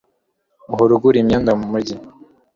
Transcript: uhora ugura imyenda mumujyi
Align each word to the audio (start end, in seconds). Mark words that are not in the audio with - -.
uhora 0.71 0.91
ugura 0.95 1.17
imyenda 1.21 1.51
mumujyi 1.59 1.95